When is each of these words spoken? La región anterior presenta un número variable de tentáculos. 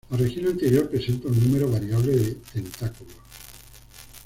La 0.09 0.17
región 0.17 0.47
anterior 0.47 0.89
presenta 0.89 1.27
un 1.27 1.39
número 1.39 1.69
variable 1.69 2.13
de 2.13 2.31
tentáculos. 2.51 3.17